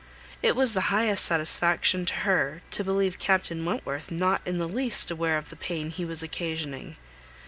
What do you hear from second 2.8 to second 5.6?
believe Captain Wentworth not in the least aware of the